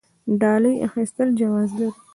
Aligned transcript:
ډالۍ 0.41 0.75
اخیستل 0.87 1.27
جواز 1.39 1.69
لري؟ 1.79 1.89